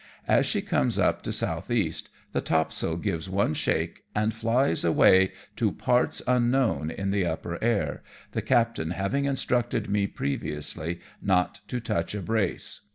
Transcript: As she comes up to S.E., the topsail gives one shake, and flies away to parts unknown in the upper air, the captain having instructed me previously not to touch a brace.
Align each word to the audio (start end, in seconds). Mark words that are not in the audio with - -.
As 0.27 0.47
she 0.47 0.63
comes 0.63 0.97
up 0.97 1.21
to 1.21 1.29
S.E., 1.29 1.93
the 2.31 2.41
topsail 2.41 2.97
gives 2.97 3.29
one 3.29 3.53
shake, 3.53 4.03
and 4.15 4.33
flies 4.33 4.83
away 4.83 5.31
to 5.57 5.71
parts 5.71 6.23
unknown 6.25 6.89
in 6.89 7.11
the 7.11 7.23
upper 7.23 7.63
air, 7.63 8.01
the 8.31 8.41
captain 8.41 8.89
having 8.89 9.25
instructed 9.25 9.91
me 9.91 10.07
previously 10.07 11.01
not 11.21 11.61
to 11.67 11.79
touch 11.79 12.15
a 12.15 12.21
brace. 12.23 12.81